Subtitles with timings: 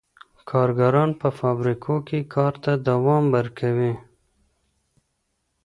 [0.49, 3.93] کارګران په فابریکو کي کار ته دوام ورکوي.